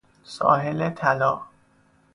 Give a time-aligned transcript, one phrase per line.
[0.23, 1.41] ساحل طلا